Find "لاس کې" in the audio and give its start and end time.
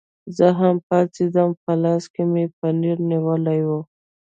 1.83-2.23